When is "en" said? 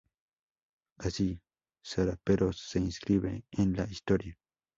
3.51-3.73